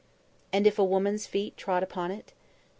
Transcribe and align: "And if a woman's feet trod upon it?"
"And 0.51 0.65
if 0.65 0.79
a 0.79 0.83
woman's 0.83 1.27
feet 1.27 1.55
trod 1.57 1.83
upon 1.83 2.09
it?" 2.09 2.33